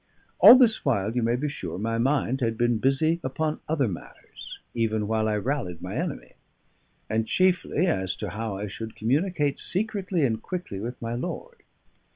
[0.39, 4.57] All this while, you may be sure, my mind had been busy upon other matters,
[4.73, 6.33] even while I rallied my enemy;
[7.07, 11.61] and chiefly as to how I should communicate secretly and quickly with my lord.